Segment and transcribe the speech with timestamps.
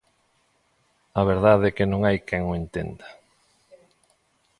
[1.19, 3.07] A verdade é que non hai quen o entenda.